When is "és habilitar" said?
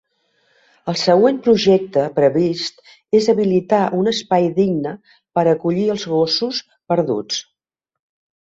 3.19-3.83